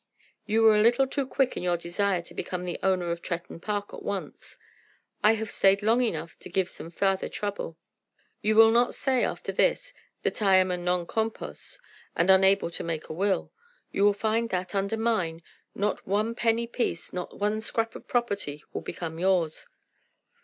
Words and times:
You 0.47 0.63
were 0.63 0.75
a 0.75 0.81
little 0.81 1.05
too 1.05 1.27
quick 1.27 1.55
in 1.55 1.61
your 1.61 1.77
desire 1.77 2.23
to 2.23 2.33
become 2.33 2.65
the 2.65 2.79
owner 2.81 3.11
of 3.11 3.21
Tretton 3.21 3.59
Park 3.61 3.93
at 3.93 4.01
once. 4.01 4.57
I 5.23 5.33
have 5.33 5.51
stayed 5.51 5.83
long 5.83 6.01
enough 6.01 6.39
to 6.39 6.49
give 6.49 6.71
some 6.71 6.89
farther 6.89 7.29
trouble. 7.29 7.77
You 8.41 8.55
will 8.55 8.71
not 8.71 8.95
say, 8.95 9.23
after 9.23 9.51
this, 9.51 9.93
that 10.23 10.41
I 10.41 10.55
am 10.55 10.69
non 10.83 11.05
compos, 11.05 11.79
and 12.15 12.31
unable 12.31 12.71
to 12.71 12.83
make 12.83 13.09
a 13.09 13.13
will. 13.13 13.51
You 13.91 14.03
will 14.03 14.13
find 14.13 14.49
that, 14.49 14.73
under 14.73 14.97
mine, 14.97 15.43
not 15.75 16.07
one 16.07 16.33
penny 16.33 16.65
piece, 16.65 17.13
not 17.13 17.37
one 17.37 17.61
scrap 17.61 17.95
of 17.95 18.07
property, 18.07 18.63
will 18.73 18.81
become 18.81 19.19
yours. 19.19 19.67